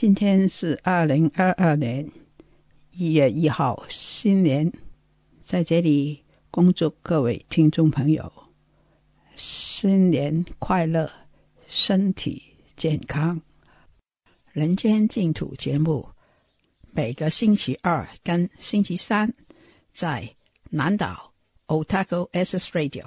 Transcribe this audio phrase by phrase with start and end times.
[0.00, 2.08] 今天是二零二二年
[2.92, 4.72] 一月一号，新年，
[5.40, 8.32] 在这里恭祝各位听众朋友
[9.34, 11.10] 新年快乐，
[11.66, 12.40] 身体
[12.76, 13.42] 健康。
[14.52, 16.08] 人间净土节目
[16.92, 19.34] 每个星期二跟星期三
[19.92, 20.32] 在
[20.70, 21.32] 南岛
[21.66, 23.04] Otago S S Radio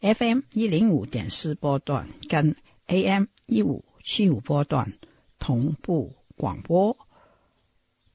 [0.00, 2.52] FM 一零五点四波段跟
[2.88, 4.92] AM 一五七五波段
[5.40, 6.96] 同步广播。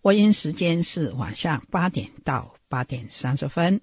[0.02, 3.82] 播音时间是晚上八点到八点三十分，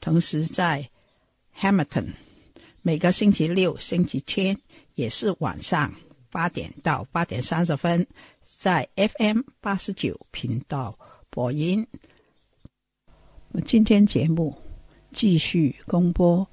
[0.00, 0.90] 同时在
[1.56, 2.14] Hamilton
[2.82, 4.58] 每个星期六、星期天
[4.94, 5.94] 也是晚上
[6.30, 8.06] 八点到八点三十分，
[8.42, 10.98] 在 FM 八十九频道
[11.28, 11.86] 播音。
[13.66, 14.56] 今天节目
[15.12, 16.46] 继续公播《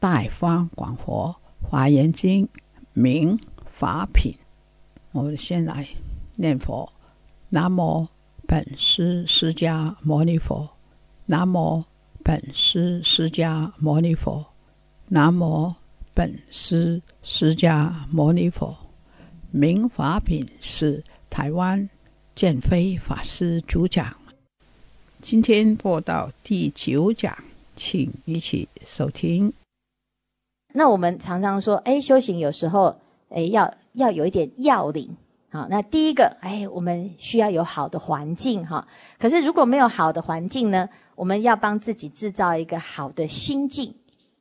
[0.00, 2.46] 大方广佛华严经》
[2.92, 3.38] 明
[3.70, 4.36] 法品，
[5.12, 5.88] 我们先來
[6.36, 6.90] 念佛。
[7.50, 8.06] 南無
[8.46, 10.68] 本師釋迦牟尼佛，
[11.26, 11.82] 南無
[12.22, 14.44] 本師釋迦牟尼佛，
[15.08, 15.74] 南無
[16.12, 18.76] 本師釋迦牟尼佛。
[19.50, 21.88] 明法品是台灣
[22.34, 24.12] 建輝法師主講。
[25.22, 27.34] 今天播到第九講，
[27.76, 29.50] 請一起收聽。
[30.74, 32.94] 那我們常常說，哎，修行有時候，
[33.30, 35.14] 哎，要要有一点要领。
[35.50, 38.86] 好，那第一个，哎，我们需要有好的环境哈。
[39.18, 43.94] 可是如果没有好的环境呢，我们要帮自己制造一个好的心境，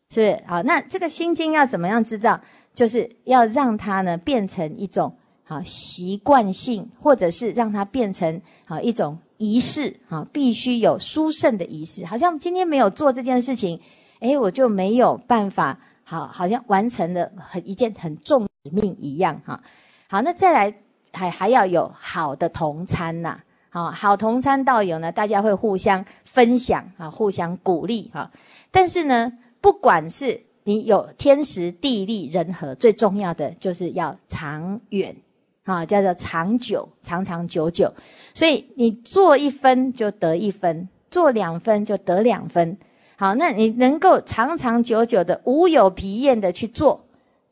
[0.10, 0.44] 是不是？
[0.46, 2.40] 好，那这个心境要怎么样制造？
[2.74, 12.06] 就是要让它呢变成一种好习惯性，或者是让它变成好一种仪式，哈，必须有殊胜的仪式。
[12.06, 13.80] 好像今天没有做这件事情，
[14.20, 19.62] 哎，我就没有办法，好，好像完成了很一件很重命一样，哈。
[20.08, 20.74] 好，那再来
[21.12, 23.38] 还还要有好的同參吶，
[23.70, 28.32] 好，好同餐道友呢，大家会互相分享啊，互相鼓励哈。
[28.72, 35.16] 但是呢，不管是你有天时地利人和，最重要的就是要长远
[35.64, 37.94] 啊，叫做长久，长长久久。
[38.34, 42.78] 所以你做一分就得一分，做两分就得两分。
[43.18, 47.07] 好，那你能够长长久久的无有疲厌的去做，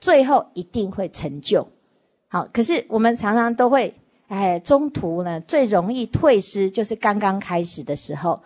[0.06, 1.68] 最後一定會成就。
[2.28, 3.92] 好，可是我們常常都會，
[4.28, 8.40] 哎，中途呢最容易退失，就是剛剛開始的時候，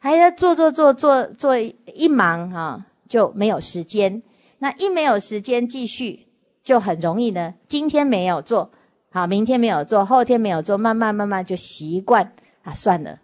[0.00, 4.22] 還要做做做做做一忙哈，就沒有時間。
[4.60, 6.20] 那一沒有時間繼續，
[6.64, 7.52] 就很容易呢。
[7.68, 8.70] 今天沒有做，
[9.12, 12.26] 好，明天沒有做，後天沒有做，慢慢慢慢就習慣
[12.62, 13.18] 啊，算了，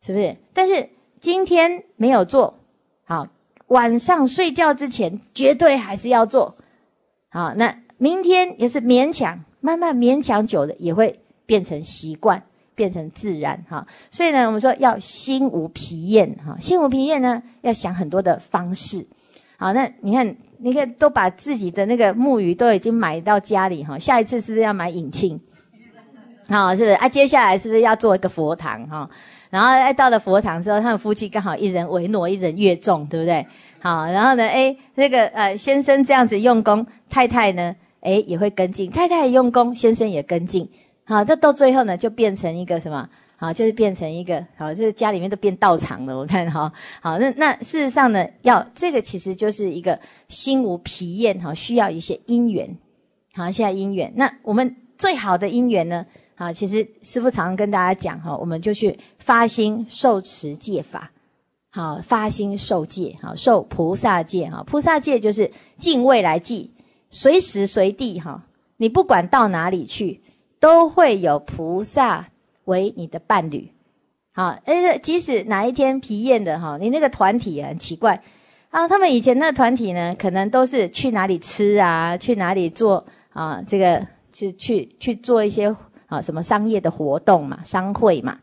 [0.00, 0.34] 是不是？
[0.54, 0.88] 但是
[1.20, 2.54] 今天沒有做，
[3.04, 3.26] 好，
[3.66, 6.56] 晚上睡覺之前絕對還是要做，
[7.36, 9.38] 好，那明天也是勉強。
[9.60, 12.40] 慢慢勉強久了，也會變成習慣，
[12.74, 13.86] 變成自然哈。
[14.10, 19.06] 所以呢，我們說要心無疲厭哈，心無疲厭呢，要想很多的方式。
[19.58, 25.38] 好，那你看，你看都把自己的那個木魚都已經買到家裡哈，下一次是不是要買引磬？
[26.48, 27.06] 好，是不是啊？
[27.06, 29.10] 接下來是不是要做一個佛堂哈？
[29.50, 33.46] 然後哎，到了佛堂之後，他們夫妻剛好一人為諾，一人越重，對不對？
[33.86, 37.76] 好，然后呢，哎，那个呃先生这样子用功，太太呢？
[38.00, 40.68] 哎，也会跟进，太太也用功，先生也跟进，
[41.04, 43.08] 好，这到最后呢，就变成一个什么？
[43.36, 46.18] 好，就是变成一个好，這家里面都变道场了。
[46.18, 49.96] 我看哈，好，那那事实上呢，要这个其实就是一个
[50.26, 52.68] 心无疲厌哈，需要一些因缘，
[53.36, 54.12] 好，现在因缘。
[54.16, 56.04] 那我们最好的因缘呢，
[56.34, 61.12] 好，其实师父常常跟大家讲哈，我们就去发心受持戒法，
[61.76, 66.70] 好发心受戒，好受菩萨戒，哈，菩萨戒就是敬未来记，
[67.10, 68.44] 随时随地哈，
[68.78, 70.22] 你不管到哪里去，
[70.58, 72.28] 都会有菩萨
[72.64, 73.70] 为你的伴侣，
[74.32, 78.22] 好，呃，即使哪一天疲厌的哈，你那个团体很奇怪
[78.70, 84.02] 啊，他们以前那个团体呢，可能都是去哪里吃啊，去哪里做啊，这个
[84.32, 85.76] 去去去做一些
[86.06, 88.38] 啊什么商业的活动嘛，商会嘛。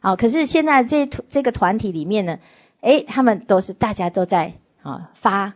[0.00, 2.38] 好，可是现在这这个团体里面呢，
[2.80, 4.52] 诶，他们都是大家都在
[4.82, 5.52] 啊发，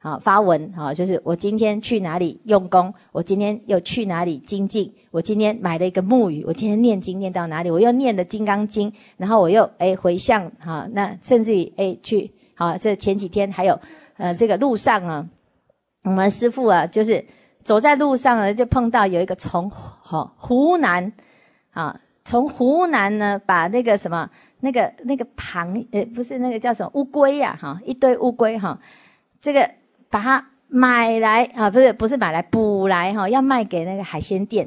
[0.00, 13.78] 啊发文，啊，就是我今天去哪里用功，我今天又去哪里精进，我今天买了一个木鱼，我今天念经念到哪里，我又念了《金刚经》，然后我又诶回向，哈，那甚至于诶去，好，这前几天还有，
[14.16, 15.26] 呃，这个路上啊，
[16.02, 17.24] 我们师傅啊，就是
[17.62, 21.12] 走在路上呢，就碰到有一个从哈湖南，
[21.70, 22.00] 啊。
[22.26, 24.26] 从湖南呢，把那个什么，
[24.64, 28.80] 那个那个螃，呃，不是那个叫什么乌龟呀，哈，一堆乌龟哈，
[29.38, 29.70] 这个
[30.08, 34.66] 把它买来啊，不是不是买来捕来哈，要卖给那个海鲜店，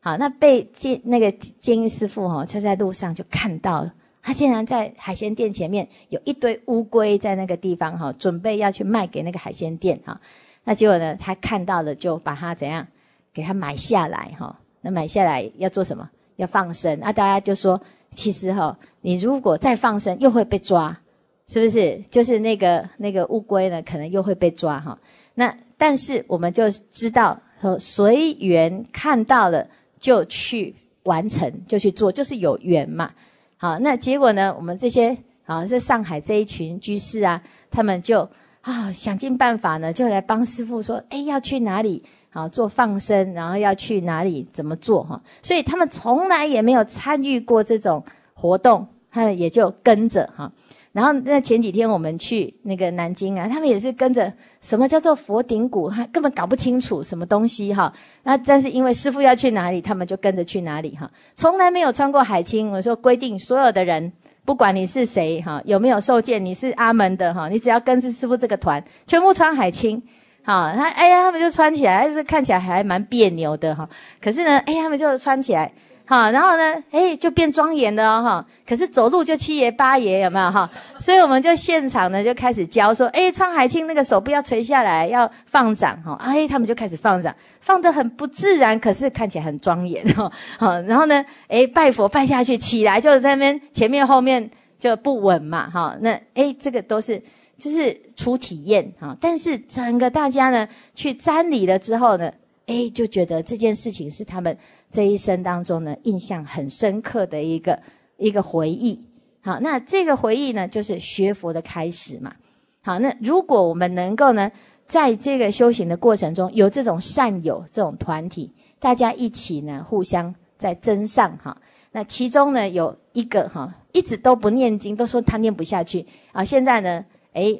[0.00, 10.20] 好，那被监那个监狱师傅哈，就在路上就看到了，他竟然在海鲜店前面有一堆乌龟在那个地方哈，准备要去卖给那个海鲜店哈，
[10.64, 12.86] 那结果呢，他看到了就把它怎样
[13.32, 16.10] 给他买下来哈，那买下来要做什么？
[16.36, 17.80] 要放生，那大家就说，
[18.18, 20.98] 其实哈，你如果再放生，又会被抓，
[21.46, 22.02] 是不是？
[22.10, 24.98] 就是那个那个乌龟呢，可能又会被抓哈。
[25.34, 29.64] 那但是我们就知道，说随缘看到了
[30.00, 30.74] 就去
[31.04, 33.12] 完成，就去做，就是有缘嘛。
[33.56, 35.16] 好，那结果呢，我们这些
[35.46, 38.28] 啊，在上海这一群居士啊，他们就
[38.62, 42.02] 啊想尽办法呢，就来帮师傅说，哎，要去哪里？
[42.38, 44.46] 啊做放生，然后要去哪里？
[44.52, 45.02] 怎么做？
[45.02, 48.04] 哈，所以他们从来也没有参与过这种
[48.34, 50.50] 活动，他们也就跟着哈。
[50.92, 57.92] 然后那前几天我们去那个南京啊，他们也是跟着什么叫做佛顶谷，他根本搞不清楚什么东西哈。
[58.22, 61.08] 那但是因为师傅要去哪里，他们就跟着去哪里哈。
[61.34, 64.10] 从来没有穿过海青，我说规定所有的人，
[64.44, 70.02] 不管你是谁哈，有没有受戒，你是阿门的哈，你只要跟着师傅这个团，全部穿海青。
[70.48, 73.86] 好，他哎呀，他们就穿起来，是看起来还蛮别扭的哈。
[74.18, 75.70] 可是呢，哎，他们就穿起来，
[76.06, 78.46] 好，然后呢，哎，就变庄严的哦哈。
[78.66, 80.66] 可是走路就七爷八爷，有没有哈？
[80.98, 86.18] 所以我们就现场呢就开始教说，哎，穿海青那个手不要垂下来，要放掌哈。
[86.18, 90.32] 哎，他们就开始放掌，放得很不自然，可是看起来很庄严哈。
[90.58, 95.94] 好，然后呢，哎，拜佛拜下去，起来就在那边前面后面就不稳嘛哈。
[96.00, 97.22] 那哎，这个都是。
[97.58, 102.28] 就是初体验哈，但是整个大家呢去瞻礼了之后呢，
[102.66, 104.58] 哎，就觉得这件事情是他们
[104.90, 107.80] 这一生当中呢印象很深刻的一个
[108.16, 109.06] 一个回忆。
[109.40, 112.34] 好，那这个回忆呢，就是学佛的开始嘛。
[112.82, 114.50] 好，那如果我们能够呢，
[114.88, 118.50] 在这个修行的过程中有这种善友这种团体，
[118.80, 121.56] 大家一起呢互相在增上哈。
[121.92, 127.04] 那其中呢有一个哈一直都不念经，都说他念不下去啊，现在呢。
[127.34, 127.56] 哎，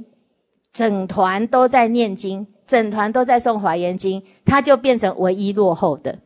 [0.72, 6.18] 整团都在念经，整团都在诵《华严经》，他就变成唯一落后的，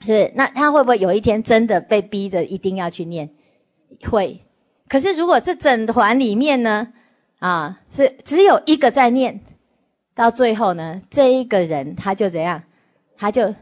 [0.00, 0.32] 是？
[0.34, 3.28] 那他会不会有一天真的被逼着一定要去念？
[4.08, 4.40] 会。
[4.88, 6.88] 可是如果这整团里面呢，
[7.40, 9.40] 啊，是只有一个在念，
[10.14, 12.62] 到最后呢，这一个人他就怎样？
[13.16, 13.54] 他就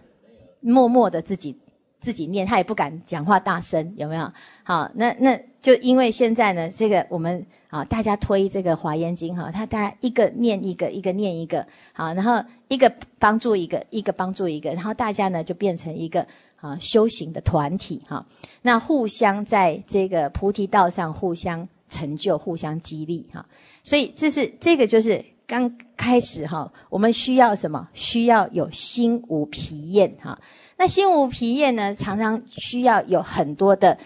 [0.61, 1.59] 默默的自己
[1.99, 4.31] 自己念，他也不敢讲话大声，有没有？
[4.62, 7.45] 好，那那就因为现在呢，这个我们。
[7.76, 16.26] 啊，大家推这个《华严经》哈，他大家一个念一个，一个念一个，好，然后一个帮助一个，一个帮助一个，然后大家呢就变成一个
[16.59, 18.25] 啊修行的团体哈。
[18.62, 23.45] 那互相在这个菩提道上互相成就，互相激励哈。
[23.83, 27.87] 所以这是这个就是刚开始哈，我们需要什么？
[27.92, 30.38] 需要有心无疲厌哈。
[30.78, 33.99] 那心无疲厌呢，常常需要有很多的。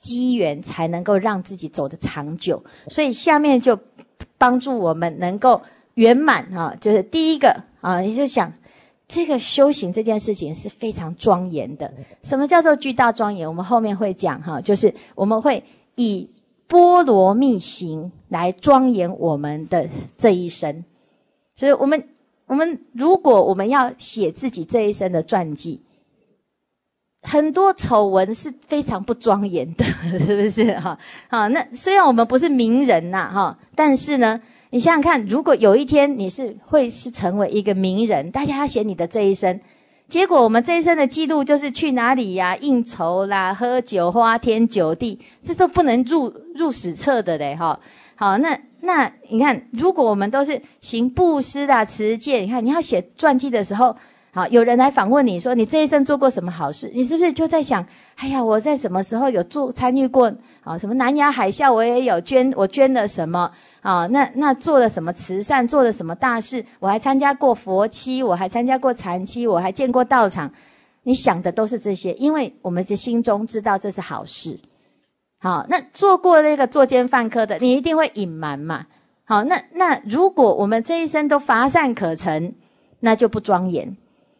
[0.00, 3.78] 机缘才能够让自己走得长久，所以下面就
[4.36, 5.60] 帮助我们能够
[5.94, 6.74] 圆满哈。
[6.80, 8.52] 就是第一个啊，你就想
[9.08, 11.92] 这个修行这件事情是非常庄严的。
[12.22, 13.48] 什么叫做巨大庄严？
[13.48, 15.62] 我们后面会讲哈，就是我们会
[15.96, 16.28] 以
[16.66, 20.84] 波罗蜜行来庄严我们的这一生。
[21.56, 22.08] 所以我们
[22.46, 25.82] 我们如果我们要写自己这一生的传记。
[27.22, 29.84] 很多丑闻是非常不庄严的，
[30.24, 30.98] 是不是哈？
[31.28, 39.60] 好，那虽然我们不是名人呐，哈，但是呢，你想想看，如果有一天你是会是成为一个名人，大家要写你的这一生，
[40.08, 47.78] 结果我们这一生的记录就是去哪里呀，应酬啦，喝酒，花天酒地，这都不能入入史册的嘞，哈。
[48.14, 53.94] 好，那那你看，如果我们都是行布施的持戒，你看你要写传记的时候，
[54.30, 57.84] 好，有人来访问你说你这一生做过什么好事，你是不是就在想，
[58.16, 60.32] 哎呀，我在什么时候有做参与过
[60.62, 60.76] 啊？
[60.76, 64.06] 什么南洋海啸我也有捐，我捐了什么啊？
[64.08, 66.64] 那那做了什么慈善，做了什么大事？
[66.78, 70.50] 我还参加过佛期，我还参加过禅期，我还见过道场。
[71.04, 74.58] 你想的都是这些，因为我们的心中知道这是好事。
[75.38, 78.86] 好，那做过那个作奸犯科的，你一定会隐瞒嘛？
[79.24, 82.54] 好，那那如果我们这一生都乏善可陈，
[83.00, 83.96] 那就不庄严。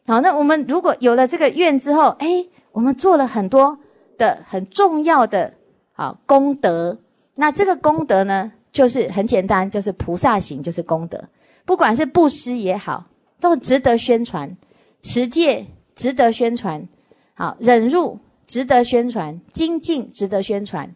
[0.08, 3.78] 好，那我们如果有了这个愿之后，哎，我们做了很多
[4.16, 5.54] 的很重要的
[5.92, 6.98] 好功德，
[7.36, 11.22] 那这个功德呢，就是很简单，就是菩萨行，就是功德。
[11.64, 13.04] 不管是布施也好，
[13.38, 14.56] 都值得宣传，
[15.00, 15.66] 持戒。
[15.98, 16.86] 值得宣传，
[17.34, 20.94] 好忍辱值得宣传，精进值得宣传，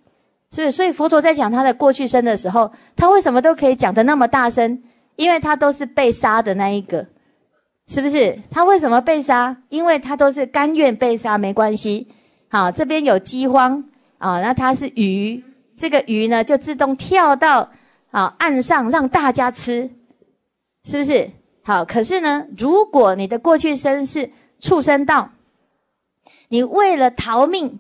[0.49, 4.81] 所以所以佛陀在讲他的过去生的时候，他为什么都可以讲的那么大声？
[5.17, 7.05] 因为他都是被杀的那一个，
[7.93, 8.39] 是不是？
[8.51, 9.55] 他为什么被杀？
[9.69, 12.09] 因为他都是甘愿被杀，没关系。
[12.49, 13.85] 好，这边有饥荒
[14.17, 15.45] 啊，那他是鱼，
[15.77, 17.71] 这个鱼呢就自动跳到
[18.11, 19.91] 啊岸上让大家吃，
[20.85, 21.31] 是不是？
[21.65, 25.29] 好，可是呢，如果你的过去生是畜生道，
[26.49, 27.79] 你为了逃命，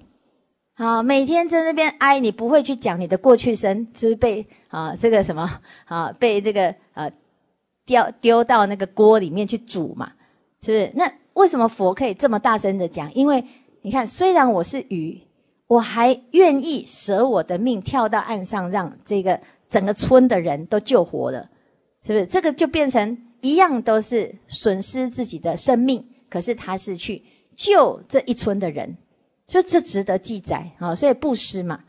[0.75, 5.50] 啊，每天在那边哀，你不会去讲你的过去生，就是被啊这个什么
[5.87, 7.11] 啊被这个呃
[7.85, 10.12] 丢丢到那个锅里面去煮嘛，
[10.62, 10.93] 是不是？
[10.95, 13.12] 那为什么佛可以这么大声的讲？
[13.15, 13.45] 因为
[13.83, 15.21] 你看，虽然我是鱼，
[15.67, 21.49] 我还愿意舍我的命跳到岸上，让这个整个村的人都救活了，
[22.05, 22.27] 是不是？
[22.27, 26.05] 这个就变成一样，都是损失自己的生命。
[26.29, 27.23] 可是他是去
[27.55, 28.97] 救这一村的人，
[29.49, 30.95] 所以这值得记载啊！
[30.95, 31.81] 所以布施嘛，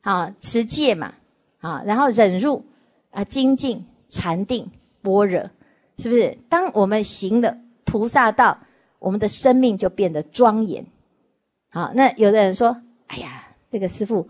[0.00, 1.12] 啊持戒嘛，
[1.58, 2.64] 啊然后忍辱
[3.10, 4.66] 啊精进禅定
[5.02, 5.50] 般若，
[5.98, 6.36] 是不是？
[6.48, 8.58] 当我们行了菩萨道，
[8.98, 10.84] 我们的生命就变得庄严。
[11.70, 12.76] 好，那有的人说
[13.08, 14.26] ：“哎呀，这个师傅，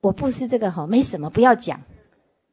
[0.00, 1.80] 我布施这个哈没什么，不要讲。”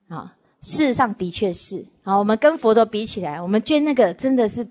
[0.10, 4.68] 啊，事实上的确是啊，我们跟佛陀比起来，我们捐那个真的是。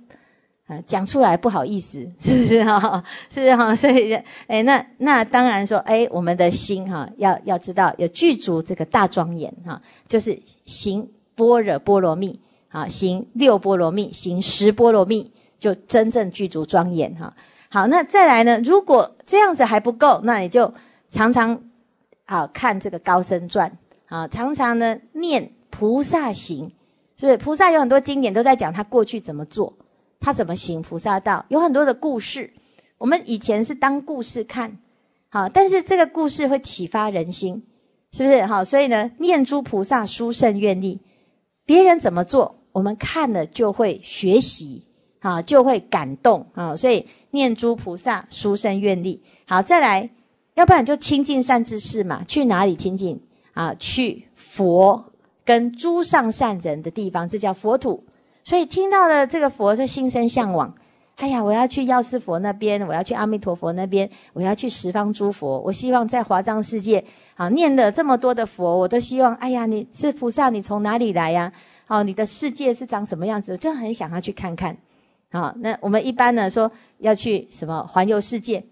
[0.68, 3.02] 啊，讲出来不好意思， 是不是哈？
[3.30, 3.74] 是不是哈？
[3.74, 4.12] 所以，
[4.46, 17.34] 哎，那那当然说，哎，我们的心哈，要要知道有具足这个大庄严哈，就是行般若波罗蜜啊，行六波罗蜜，行十波罗蜜，就真正具足庄严哈。
[17.68, 18.60] 好，那再来呢？
[18.60, 20.72] 如果这样子还不够，那你就
[21.10, 21.60] 常常
[22.26, 26.72] 啊看这个高僧传啊，常常呢念菩萨行，
[27.16, 27.36] 是不是？
[27.38, 29.74] 菩萨有很多经典都在讲他过去怎么做。
[30.20, 31.46] 他怎么行菩萨道？
[31.48, 32.52] 有很多的故事，
[32.98, 34.76] 我们以前是当故事看，
[35.28, 37.62] 好，但是这个故事会启发人心，
[38.10, 38.42] 是不是？
[38.42, 41.00] 好，所以呢，念诸菩萨殊胜愿力，
[41.64, 44.84] 别人怎么做，我们看了就会学习，
[45.18, 50.08] 啊，就会感动啊，所以念诸菩萨殊胜愿力，好，再来，
[50.54, 53.20] 要不然就亲近善知识嘛，去哪里亲近
[53.52, 53.74] 啊？
[53.80, 55.04] 去佛
[55.44, 58.04] 跟诸上善人的地方，这叫佛土。
[58.44, 60.72] 所以听到了这个佛，就心生向往。
[61.16, 65.58] 哎呀，我要去药师佛那边，我要去阿弥陀佛那边，我要去十方诸佛。
[65.58, 67.04] 我希望在华藏世界，
[67.34, 71.52] 啊，念了这么多的佛，我都希望，哎呀，你是菩萨，你从哪里来呀？
[71.88, 73.56] 好，你的世界是长什么样子？
[73.56, 74.76] 就很想要去看看。
[75.32, 78.62] 好，那我们一般呢说要去什么环游世界？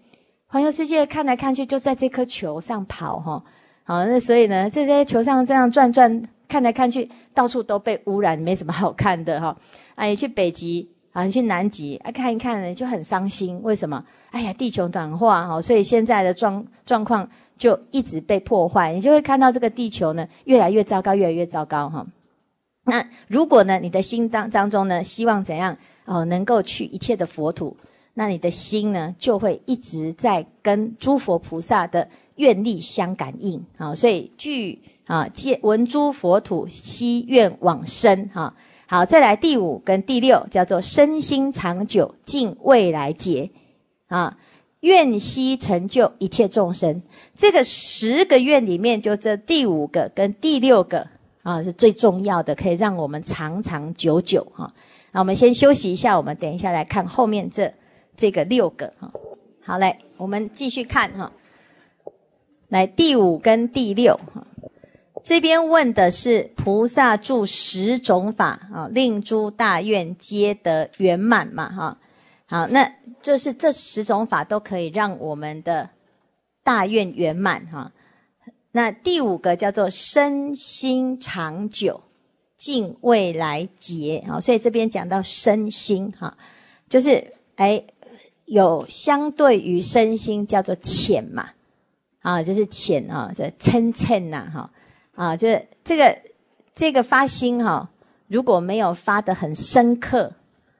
[0.45, 3.43] 环游世界看来看去，就在这颗球上跑哈。
[3.83, 6.23] 好，那所以呢，在这些球上这样转转。
[6.47, 9.57] 看来看去，到处都被污染，没什么好看的哈。
[9.95, 13.59] 啊，你去北极啊，你去南极啊，看一看呢，就很伤心。
[13.63, 14.01] 为什么？
[14.29, 18.93] 哎呀，地球暖化哈，所以现在的状状况就一直被破坏。
[18.93, 22.07] 你就会看到这个地球呢，越来越糟糕，越来越糟糕哈。
[22.87, 27.77] 那如果呢，你的心当当中呢，希望怎样哦，能够去一切的佛土，
[28.15, 33.93] 那你的心呢，就会一直在跟诸佛菩萨的愿力相感应啊。
[33.93, 34.81] 所以具。
[35.07, 38.29] 啊，见闻诸佛土，希愿往生。
[38.33, 38.53] 哈，
[38.87, 43.49] 好，再来第五跟第六，叫做身心长久，尽未来劫。
[44.07, 44.37] 啊，
[44.81, 47.01] 愿悉成就一切众生。
[47.37, 51.07] 这个十个愿里面，就这第五个跟第六个
[51.47, 54.45] 啊，是最重要的，可以让我们长长久久。
[54.53, 54.69] 哈，
[55.13, 57.73] 那我们先休息一下，我们等一下来看后面这
[58.17, 58.91] 这个六个。
[58.99, 59.09] 哈，
[59.63, 61.31] 好嘞，我们继续看哈。
[62.67, 64.19] 来第五跟第六。
[64.33, 64.45] 哈。
[65.23, 71.97] 这边问的是菩萨住十种法啊，令诸大愿皆得圆满嘛，哈，
[72.45, 75.89] 好，那这是这十种法都可以让我们的
[76.61, 77.89] 大愿圆满哈。
[78.77, 81.99] 那第五个叫做身心长久
[82.57, 86.37] 尽未来劫啊，所以这边讲到身心哈，
[86.87, 87.83] 就是哎
[88.45, 91.49] 有相对于身心叫做浅嘛，
[92.21, 94.69] 啊就是浅啊，这嗔嗔呐哈
[95.15, 96.15] 啊，就是这个
[96.75, 97.89] 这个发心哈，
[98.27, 100.31] 如果没有发的很深刻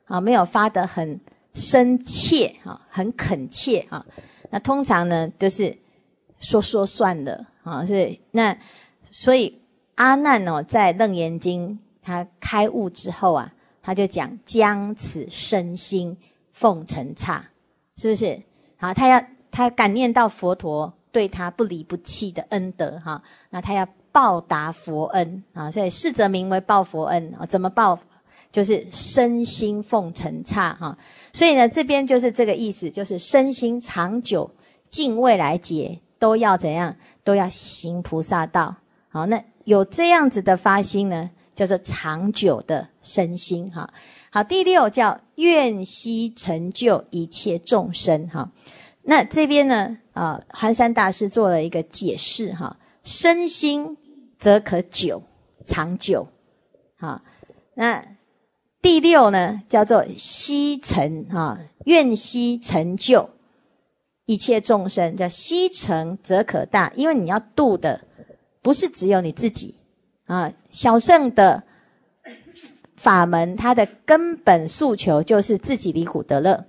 [0.05, 1.19] 啊，没有发的很
[1.55, 4.05] 深切哈，很恳切哈，
[4.51, 5.75] 那通常呢都是
[6.39, 8.57] 说说算了啊，所以那
[9.11, 9.59] 所以。
[9.97, 11.71] 阿难哦，在《楞严经》
[12.03, 16.15] 他开悟之后啊，他就讲将此身心
[16.53, 17.43] 奉承刹，
[17.95, 18.39] 是不是？
[18.77, 19.19] 好，他要
[19.49, 27.43] 他感念到佛陀对他不离不弃的恩德哈，那他要报答佛恩啊，所以是则名为报佛恩啊。
[27.47, 27.97] 怎么报？
[28.51, 30.95] 就是身心奉承刹哈。
[31.33, 34.47] 所以呢，这边就是这个意思，就是身心长久
[34.89, 36.95] 尽未来劫都要怎样？
[37.23, 38.75] 都要行菩萨道。
[39.09, 39.43] 好，那。
[39.67, 43.93] 有这样子的发心呢，叫做长久的身心哈。
[44.31, 48.49] 好，第六叫愿悉成就一切众生哈。
[49.01, 52.77] 那这边呢，啊，寒山大师做了一个解释哈。
[53.03, 53.97] 身心
[54.39, 55.21] 则可久
[55.65, 56.29] 长久，
[56.97, 57.21] 好。
[57.73, 58.01] 那
[58.81, 63.29] 第六呢，叫做悉成哈，愿悉成就
[64.27, 67.99] 一切众生，叫西成则可大，因为你要度的。
[68.59, 69.75] 不是只有你自己
[70.25, 70.51] 啊！
[70.71, 71.63] 小圣的
[72.97, 76.65] 法门，它的根本诉求就是自己离苦得乐；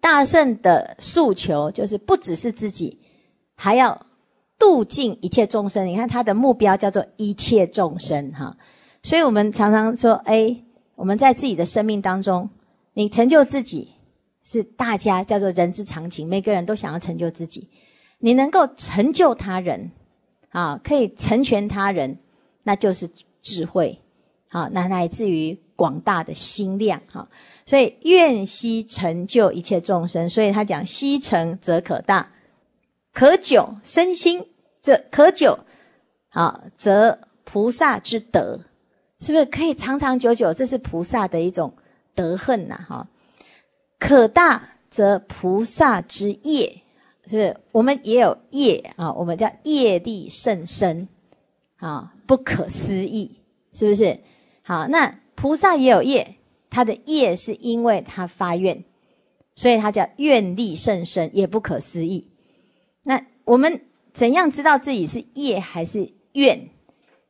[0.00, 2.98] 大圣的诉求就是不只是自己，
[3.54, 4.06] 还要
[4.58, 5.86] 度尽一切众生。
[5.86, 8.56] 你看他的目标叫做一切众生哈。
[9.02, 12.48] 所以我们常常说，哎，我们在自己的生命当中，
[12.94, 13.90] 你成就自己
[14.50, 17.68] 是大家叫做人之常情，每个人都想要成就自己。
[18.18, 19.90] 你能够成就他人。
[20.52, 22.18] 啊，可以成全他人，
[22.64, 23.08] 那就是
[23.40, 23.96] 智慧，
[24.48, 27.28] 好，那乃至于广大的心量，哈，
[27.64, 32.32] 所以愿惜成就一切众生，所以他讲悉成则可大，
[33.12, 34.44] 可久身心，
[34.82, 35.56] 这可久，
[36.30, 38.58] 好，则菩萨之德，
[39.20, 40.52] 是不是可以长长久久？
[40.52, 41.72] 这是菩萨的一种
[42.16, 43.08] 德恨呐，哈，
[44.00, 46.82] 可大则菩萨之业。
[47.26, 51.06] 是，不是我们也有业啊，我们叫业力甚深，
[51.76, 53.36] 啊，不可思议，
[53.72, 54.18] 是不是？
[54.62, 56.36] 好，那菩萨也有业，
[56.70, 58.82] 他的业是因为他发愿，
[59.54, 62.26] 所以他叫愿力甚深，也不可思议。
[63.04, 63.82] 那我们
[64.12, 66.68] 怎样知道自己是业还是愿？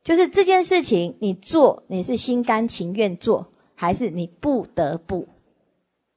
[0.03, 5.27] 就是这件事情你做，你是心甘情愿做，还是你不得不？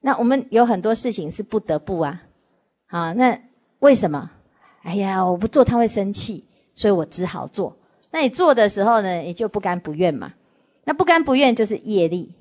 [0.04, 2.20] 那我们有很多事情是不得不啊，
[2.86, 3.40] 好，那。
[3.80, 4.30] 为什么？
[4.82, 6.42] 哎呀，我不做他会生气，
[6.74, 7.76] 所以我只好做。
[8.10, 10.32] 那你做的时候呢，你就不甘不愿嘛。
[10.84, 12.32] 那不甘不愿就是业力，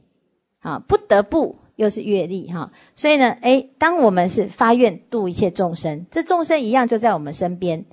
[0.61, 2.71] 啊，不得不又是业力哈。
[2.95, 7.83] 所以呢，哎，当我们是发愿度一切众生，这众生一样就在我们身边。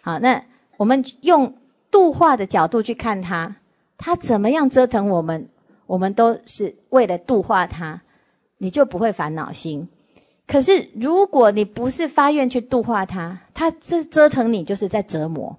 [0.00, 0.42] 好，那
[0.76, 1.54] 我们用
[1.92, 3.54] 度化的角度去看他，
[3.96, 5.48] 他怎么样折腾我们，
[5.86, 8.02] 我们都是为了度化他，
[8.58, 9.88] 你就不会烦恼心。
[10.46, 15.56] 可是，如果你不是发愿去度化他，他这折腾你就是在折磨，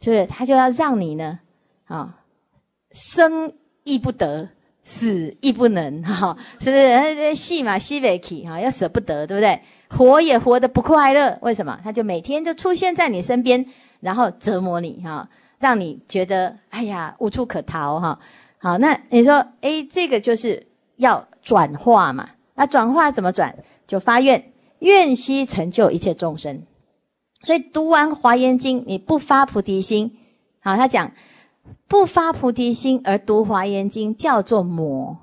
[0.00, 0.24] 是不是？
[0.26, 1.40] 他就要让你呢，
[1.84, 2.20] 啊，
[2.92, 4.48] 生亦不得，
[4.82, 7.34] 死亦不能，哈，是不是？
[7.34, 9.60] 戏嘛，西北起哈，要舍不得，对不对？
[9.90, 11.78] 活也活得不快乐，为什么？
[11.84, 13.64] 他就每天就出现在你身边，
[14.00, 18.18] 然后折磨你，哈，让你觉得哎呀无处可逃，哈。
[18.56, 20.66] 好，那你说，哎，这个就是
[21.04, 22.30] 要转化嘛？
[22.54, 23.54] 那转化怎么转？
[23.86, 26.62] 就发愿，愿悉成就一切众生。
[27.42, 30.16] 所以读完《华严经》，你不发菩提心，
[30.60, 31.12] 好，他讲
[31.86, 35.18] 不发菩提心而读《华严经》，叫做魔。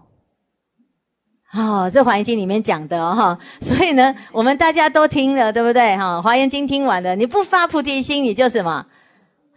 [1.47, 3.39] 好，这《华严经》里面讲的哦，哈。
[3.59, 5.97] 所以呢，我们大家都听了，对不对？
[5.97, 8.85] 哈，《华严经》听完了，你不发菩提心，你就什么？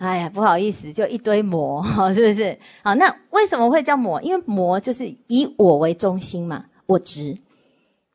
[0.04, 2.58] 哎呀，不好意思，就一堆魔， 是不是？
[2.82, 4.20] 好，那为什么会叫魔？
[4.20, 7.38] 因为魔就是以我为中心嘛，我执。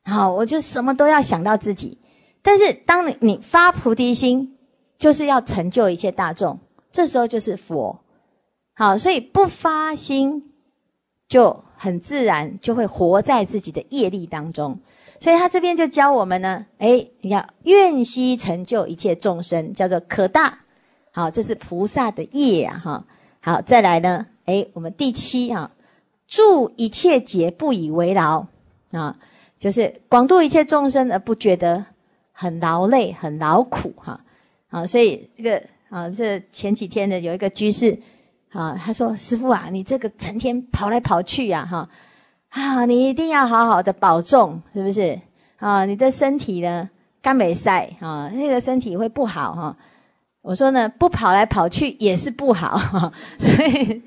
[0.04, 1.98] 好，我就什么都要想到自己，
[2.42, 4.56] 但是当你你发菩提心，
[4.98, 6.60] 就是要成就一切大众，
[6.92, 7.98] 这时候就是佛。
[8.74, 10.44] 好，所以不发心，
[11.28, 14.78] 就很自然就会活在自己的业力当中。
[15.18, 20.60] 所以他这边就教我们呢，哎，你看愿悉成就一切众生，叫做可大。
[21.12, 23.04] 好，这是菩萨的业，哈。
[23.40, 25.70] 好，再来呢，哎，我们第七哈，
[26.28, 28.46] 助一切劫不以为劳
[28.92, 29.16] 啊。
[29.58, 31.84] 就是广度一切众生而不觉得
[32.32, 34.18] 很劳累、很劳苦哈，
[34.70, 37.98] 啊，所以这个啊，这前几天呢有一个居士
[38.52, 41.88] 啊，他说：“师傅啊，你这个成天跑来跑去呀，哈，
[42.48, 45.20] 啊，你一定要好好的保重，是不是？
[45.58, 46.88] 啊，你的身体呢，
[47.20, 49.76] 干没晒啊，那个身体会不好哈。”
[50.42, 52.78] 我说呢，不跑来跑去也是不好，
[53.38, 54.02] 所以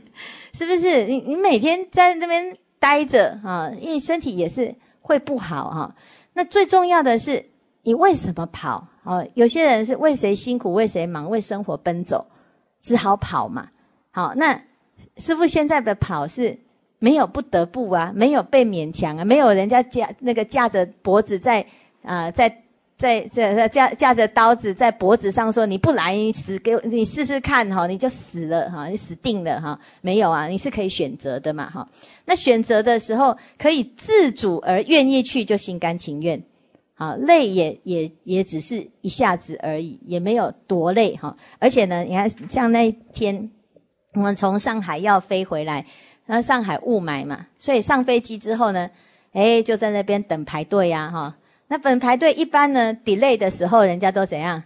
[0.52, 1.06] 是不是？
[1.06, 5.96] 你你每天在那边待着啊，因为身体也是会不好哈。
[6.34, 7.46] 那最重要的是，
[7.84, 9.24] 你为什么跑啊？
[9.36, 12.26] 有些人是为谁辛苦为谁忙，为生活奔走，
[12.82, 13.70] 只好跑嘛。
[14.10, 14.60] 好，那
[15.18, 16.58] 师傅现在的跑是
[16.98, 21.64] 没有不得不啊，没有被勉强啊，没有人家架那个架着脖子在
[22.02, 22.63] 啊在。
[22.96, 31.88] 在这架架着刀子在脖子上说：“你不来，你死给你试试看哈，你就死了哈，你死定了哈。”没有啊，你是可以选择的嘛哈。
[32.26, 36.42] 那选择的时候可以自主而愿意去，就心甘情愿。
[36.96, 41.36] 好，累也也也只是一下子而已，也没有多累哈。
[41.60, 43.52] 而且呢，你看像那一天
[44.14, 45.86] 我们从上海要飞回来，
[46.28, 48.90] 那上海雾霾嘛，所以上飞机之后呢，
[49.34, 51.36] 哎，就在那边等排队呀哈。
[51.68, 54.64] 那本排队一般呢，delay 的时候，人家都怎样？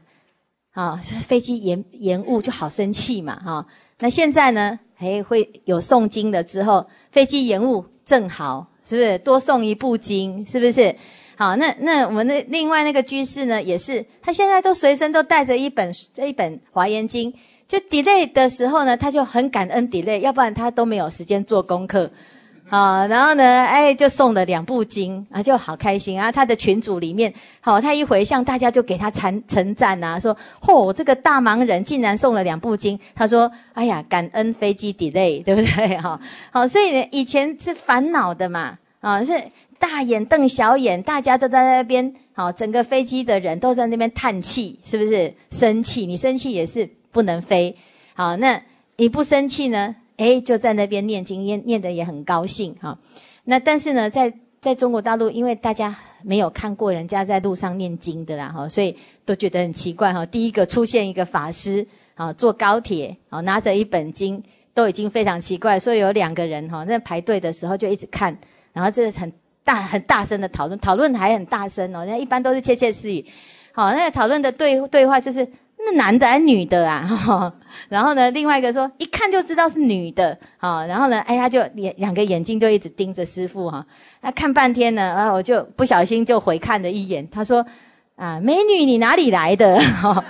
[0.73, 3.65] 啊，飞机延延误就好生气嘛，哈。
[3.99, 10.45] 那现在呢，哎，会有诵经的之后，飞机延误正好，是不是多诵一部经？
[10.45, 10.95] 是不是？
[11.35, 17.33] 好，那那我们的另外那个居士呢，也是，他现在都随身都带着一本这一本华严经，
[17.67, 22.11] 就 delay 的时候呢，他就很感恩 delay，要不然他都没有时间做功课。
[22.69, 26.29] 好，然后呢，哎，就送了两部经啊，就好开心啊。
[26.29, 32.99] 他的群组里面，好，他一回向，大家就给他称称赞呐，说：嚯，这个大忙人竟然送了两部经。
[33.15, 35.97] 他说：哎呀，感恩飞机 delay，对不对？
[36.03, 36.19] 哈，
[36.51, 39.31] 好，所以呢以前是烦恼的嘛，啊，是
[39.79, 45.33] 大眼瞪小眼，大家都在那边，好，整个飞机的人都在那边叹气，是不是？
[45.51, 47.73] 生气，你生气也是不能飞。
[48.13, 48.61] 好，那
[48.97, 49.95] 你不生气呢？
[50.17, 52.97] 哎，就在那边念经，念念的也很高兴哈。
[53.43, 60.25] 那但是呢，在在中国大陆，因为大家没有看过人家在路上念经的啦哈，所以都觉得很奇怪哈。
[60.25, 64.41] 第一个出现一个法师啊，坐高铁啊，拿着一本经，
[64.73, 65.77] 都已经非常奇怪。
[65.77, 68.35] 所以有两个人哈，在排队的时候就一直看，
[68.73, 69.31] 然后这是很
[69.63, 72.03] 大很大声的讨论，讨论还很大声哦。
[72.07, 73.23] 那一般都是窃窃私语，
[73.71, 75.47] 好，那个讨论的对对话就是。
[75.89, 77.53] 那男的还女的啊？
[77.89, 80.37] 然后呢，另外一个说，一看就知道是女的。
[80.57, 83.85] 好，然后呢，哎，他就两两个眼睛就一直盯着师傅哈。
[84.21, 87.27] 那看半天呢，啊，我就不小心就回看了一眼。
[87.29, 87.65] 他说
[88.17, 90.23] ：“啊，美女，你哪里来的？”哈，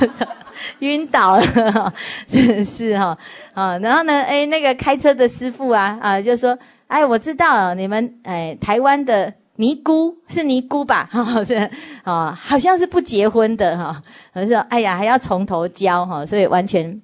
[0.80, 1.92] 晕倒了，
[2.26, 3.18] 真是哈
[3.54, 3.76] 啊。
[3.78, 6.56] 然后呢，哎，那个开车的师傅啊啊，就说
[6.88, 11.06] ：“哎，我知道你们哎，台湾的。”尼姑是尼姑吧？
[11.10, 11.68] 哈，是
[12.04, 14.00] 啊，好像是不结婚的哈。
[14.32, 17.02] 我说，哎呀，还要从头教哈，所以完全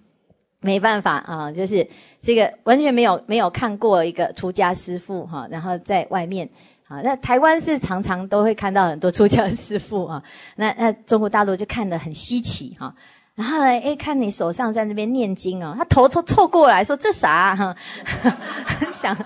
[0.60, 1.50] 没办法啊。
[1.50, 1.84] 就是
[2.22, 6.48] 这个完全没有没有看过一个出家师傅哈，然后在外面
[6.86, 7.00] 啊。
[7.02, 10.22] 那台湾是常常都会看到很多出家师傅啊。
[10.54, 12.94] 那那中国大陆就看得很稀奇哈。
[13.34, 17.74] 然后呢，哎，看你手上在那边念经哦，他头凑凑过来说：“这啥？”哈，
[18.94, 19.16] 想。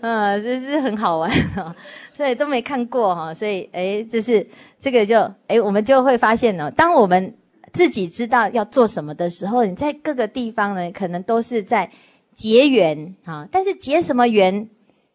[0.00, 1.74] 嗯，这是很好玩哦，
[2.12, 4.46] 所以都没看过哈，所以哎，这是
[4.80, 7.34] 这个就哎，我们就会发现呢，当我们
[7.72, 11.90] 自己知道要做什么的时候，你在各个地方呢，可能都是在
[12.34, 14.68] 结缘啊，但是结什么缘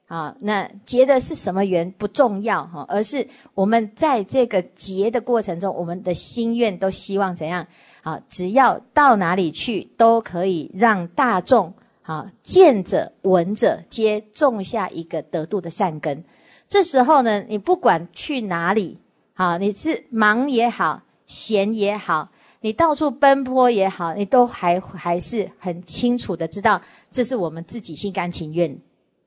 [0.08, 0.36] 啊？
[0.40, 7.66] 那结的是什么缘不重要哈，而是我们在这个结的过程中，我们的心愿都希望怎样
[8.04, 8.20] 啊？
[8.30, 11.74] 只要到哪里去，都可以让大众。
[12.08, 16.24] 好，见者闻者皆种下一个得度的善根。
[16.68, 19.00] 这时候呢，你不管去哪里，
[19.34, 22.30] 好，你是忙也好，闲也好，
[22.62, 28.70] 你到处奔波也好，你都还还是很清楚的知道，这是我们自己心甘情愿，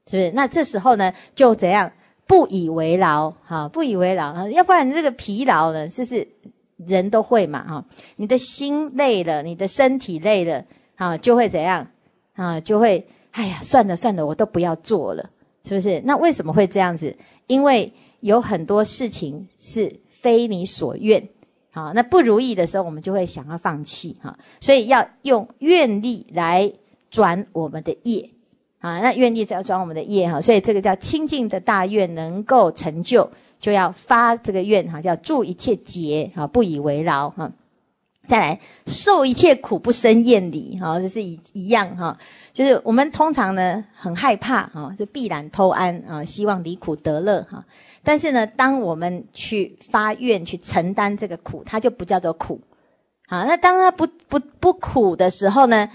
[0.07, 0.31] 是不是？
[0.31, 1.91] 那这时候呢，就怎样
[2.29, 3.33] 不以为劳？
[3.45, 6.29] 哈，不以为劳，要不然你这个疲劳呢，就是
[6.77, 10.65] 人都会嘛，哈，你的心累了，你的身体累了，
[10.95, 11.89] 啊，就会怎样？
[12.39, 15.29] 啊，就会，哎呀，算了算了，我都不要做了，
[15.65, 16.01] 是不是？
[16.05, 17.17] 那为什么会这样子？
[17.49, 21.29] 因为有很多事情是非你所愿，
[21.73, 26.73] 好，那不如意的时候，我们就会想要放弃，哈，所以要用愿力来
[27.11, 28.31] 转我们的业，
[28.79, 37.51] 啊，那愿力是要转我们的业，哈，所以这个叫清净的大愿能够成就，就要发这个愿，哈，叫助一切劫，哈，不以为劳，哈。
[38.29, 42.17] 再来受一切苦不生厌离，哈，这是一一样哈，
[42.53, 47.65] 就是我们通常呢很害怕哈，就必然偷安啊，希望离苦得乐哈。
[48.05, 52.61] 但是呢，当我们去发愿去承担这个苦，它就不叫做苦。
[53.27, 55.89] 好，那当它不不不苦的时候呢，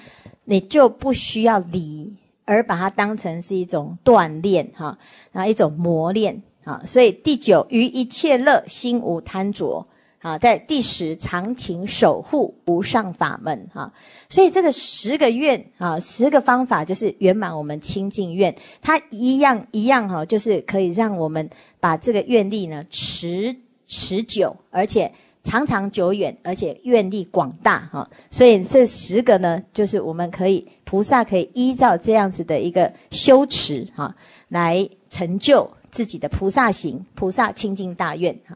[0.46, 2.12] 你就不需要离，
[2.46, 4.98] 而把它当成是一种锻炼哈，
[5.32, 6.82] 然后一种磨练啊。
[6.84, 9.86] 所以第九，于一切乐心无贪着。
[10.24, 13.92] 好，在第十，常勤守护无上法门哈。
[14.30, 21.50] 所以这个十个愿啊，十个方法就是圆满我们清净愿，它一样一样哈，就是可以让我们
[21.82, 23.54] 把这个愿力呢持
[23.86, 28.10] 持久，而且长长久远，而且愿力广大哈。
[28.32, 34.16] 所以这十个呢，就是我们可以菩萨可以依照这样子的一个修持哈，
[34.48, 38.56] 来成就自己的菩萨行、菩萨清净大愿哈。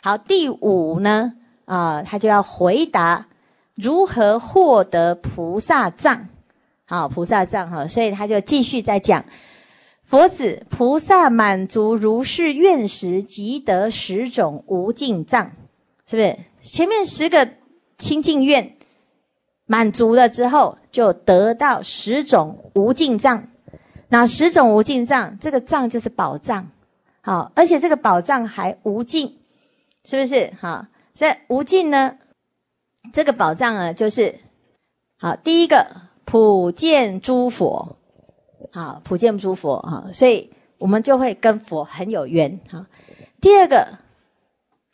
[0.00, 1.32] 好，第五呢，
[1.64, 3.26] 啊，他就要回答
[3.74, 6.28] 如何获得菩萨藏。
[6.84, 9.24] 好，菩萨藏哈，所以他就继续在讲，
[10.04, 15.50] 佛子菩萨满足如是愿时，即得十种无尽藏，
[16.06, 16.38] 是不是？
[16.62, 17.48] 前面十个
[17.98, 18.76] 清净愿
[19.66, 23.48] 满足了之后，就得到十种无尽藏。
[24.08, 26.68] 那十种无尽藏，这个藏就是宝藏，
[27.20, 29.37] 好，而且这个宝藏还无尽。
[30.04, 30.86] 是不是好？
[31.14, 32.16] 这无尽呢？
[33.12, 34.38] 这个宝藏啊，就是
[35.18, 35.34] 好。
[35.36, 37.96] 第一个普见诸佛，
[38.72, 42.86] 好普见诸佛啊，所以我们就会跟佛很有缘哈。
[43.40, 43.98] 第二个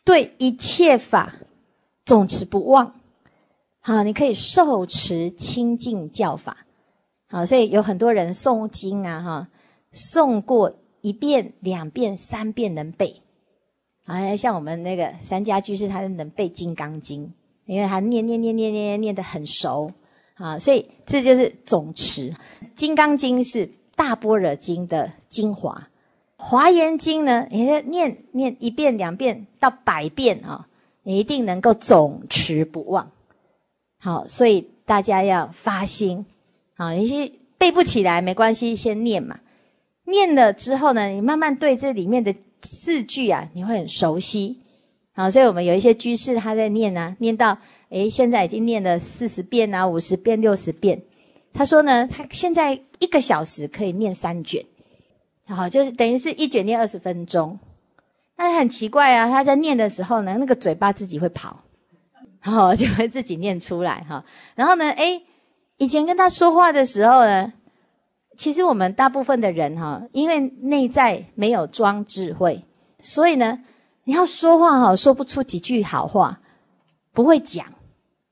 [0.03, 1.33] 对一切法
[2.05, 2.95] 总持不忘，
[3.81, 6.65] 好，你可以受持清净教法，
[7.27, 9.47] 好，所以有很多人诵经啊哈，
[9.93, 13.21] 诵过一遍、两遍、三遍能背。
[14.05, 17.25] 啊，像我们那个三家居士，他能背《金刚经》，
[17.65, 19.91] 因为他念念念念念念得很熟
[20.35, 22.29] 啊，所以这就是总持。
[22.75, 25.89] 《金刚经》是大般若经的精华，
[26.43, 30.67] 《华严经》呢，你念念一遍、两遍到百遍啊，
[31.01, 33.09] 你一定能够总持不忘。
[33.99, 36.27] 好，所以大家要发心
[36.75, 39.39] 啊，一些背不起来没关系，先念嘛。
[40.03, 42.35] 念了之后呢，你慢慢对这里面的。
[42.65, 44.59] 四句啊，你会很熟悉，
[45.13, 47.57] 好，所以我们有一些居士他在念啊，念到
[47.89, 51.01] 诶，现在已经念了四十遍啊，五十遍、六十遍。
[51.53, 54.65] 他说呢，他现在一个小时可以念三卷，
[55.47, 57.57] 好，就是等于是一卷念二十分钟。
[58.35, 61.63] 那很奇怪啊，他在念的时候呢，那个嘴巴自己会跑，
[62.41, 64.25] 然后就会自己念出来哈。
[64.55, 65.21] 然后呢，诶，
[65.77, 67.53] 以前跟他说话的时候呢。
[68.37, 72.63] 其实我们大部分的人哈，因为内在没有装智慧，
[73.01, 73.59] 所以呢，
[74.03, 76.39] 你要说话哈，说不出几句好话，
[77.13, 77.65] 不会讲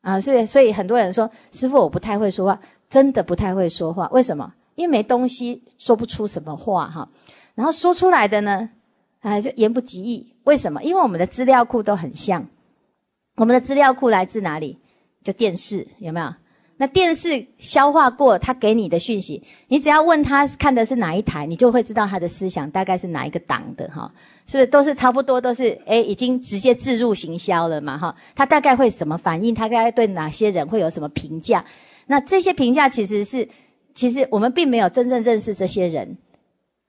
[0.02, 4.08] 啊，所以所以很多人说，师傅我不太会说话，真的不太会说话。
[4.12, 4.54] 为什么？
[4.76, 7.10] 因为没东西，说不出什么话哈。
[7.56, 8.70] 然后说出来的呢，
[9.22, 10.34] 啊，就言不及义。
[10.44, 10.84] 为什么？
[10.84, 12.48] 因为我们的资料库都很像，
[13.36, 14.80] 我们的资料库来自哪里？
[15.24, 16.34] 就电视有没有？
[16.78, 24.12] 那电视消化过他给你的讯息，你只要问他看的是哪一台，你就会知道他的思想大概是哪一个党的哈，
[24.48, 28.16] 是不是都是差不多都是诶已经直接置入行销了嘛哈？
[28.36, 29.54] 他大概会怎么反应？
[29.54, 31.64] 他大概对哪些人会有什么评价？
[32.08, 33.48] 那这些评价其实是，
[33.94, 36.18] 其实我们并没有真正认识这些人，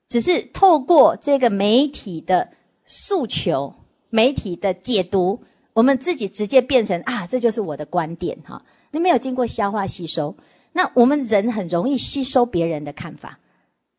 [0.08, 2.48] 只是透过这个媒体的
[2.86, 3.72] 诉求、
[4.08, 5.40] 媒体的解读，
[5.74, 8.60] 我们自己直接变成啊，这就是我的观点哈。
[8.94, 10.34] 你没有经过消化吸收，
[10.72, 13.38] 那我们人很容易吸收别人的看法，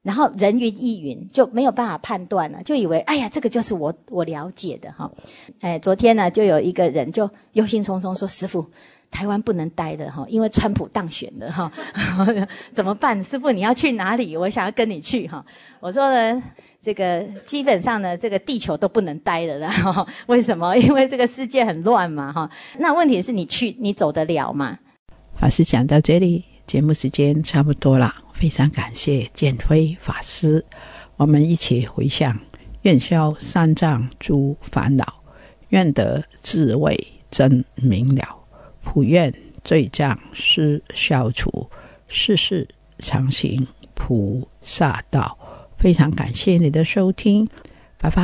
[0.02, 5.12] 然后人云亦云，就没有办法判断了，就以为哎呀，这个就是我我了解的哈。
[5.60, 8.66] 哎，昨天呢，就有一个人就忧心忡忡说：“师傅，
[9.12, 11.70] 台湾不能待的哈，因为川普当选了哈，
[12.74, 13.22] 怎么办？
[13.22, 14.38] 师傅你要去哪里？
[14.38, 15.46] 我想要跟你去哈。”
[15.82, 16.42] 我说呢。
[16.86, 20.06] 这个基本上呢，这个地球都不能待了啦。
[20.28, 20.78] 为什么？
[20.78, 22.48] 因为这个世界很乱嘛，哈。
[22.78, 24.78] 那问题是你去，你走得了吗？
[25.38, 28.14] 法师讲到这里，节目时间差不多了。
[28.34, 30.64] 非常感谢建辉法师，
[31.18, 32.38] 我们一起回向：
[32.82, 35.06] 愿消三障诸烦恼，
[35.70, 36.98] 愿得智慧
[37.32, 38.28] 真明了，
[38.84, 41.70] 普愿罪障施消除，
[42.08, 42.68] 世世
[43.00, 45.38] 常行菩萨道。
[45.78, 47.48] 非常感谢你的收听，
[47.98, 48.24] 拜拜。